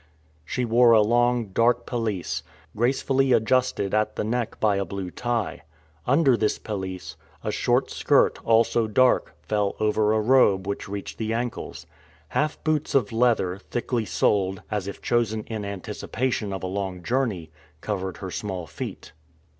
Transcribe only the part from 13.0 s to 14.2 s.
leather, thickly